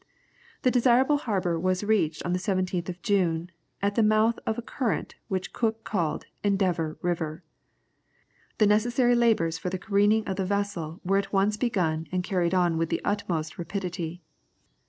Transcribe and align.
The 0.63 0.71
desirable 0.71 1.17
harbour 1.19 1.59
was 1.59 1.83
reached 1.83 2.25
on 2.25 2.33
the 2.33 2.39
17th 2.39 2.89
of 2.89 3.03
June, 3.03 3.51
at 3.83 3.93
the 3.93 4.01
mouth 4.01 4.39
of 4.47 4.57
a 4.57 4.63
current 4.63 5.13
which 5.27 5.53
Cook 5.53 5.83
called 5.83 6.25
Endeavour 6.43 6.97
River. 7.03 7.43
The 8.57 8.65
necessary 8.65 9.13
labours 9.13 9.59
for 9.59 9.69
the 9.69 9.77
careening 9.77 10.27
of 10.27 10.37
the 10.37 10.43
vessel 10.45 10.99
were 11.05 11.19
at 11.19 11.31
once 11.31 11.55
begun 11.55 12.07
and 12.11 12.23
carried 12.23 12.55
on 12.55 12.79
with 12.79 12.89
the 12.89 13.01
utmost 13.05 13.59
rapidity. 13.59 14.23